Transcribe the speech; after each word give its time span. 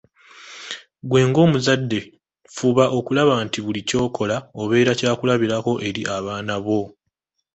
Ggwe 1.03 1.19
ng’omuzadde 1.29 1.99
fuba 2.55 2.85
okulaba 2.97 3.33
nti 3.45 3.59
buli 3.65 3.81
ky’okola 3.89 4.37
obeera 4.61 4.91
kya 4.99 5.11
kulabirako 5.19 5.71
eri 5.87 6.01
abaana 6.15 6.55
bo. 6.65 6.79